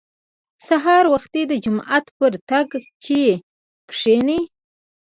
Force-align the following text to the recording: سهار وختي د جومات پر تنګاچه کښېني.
سهار 0.67 1.03
وختي 1.13 1.41
د 1.47 1.53
جومات 1.63 2.05
پر 2.17 2.31
تنګاچه 2.49 3.19
کښېني. 3.89 4.39